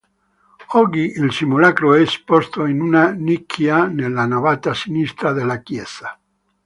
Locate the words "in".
2.65-2.81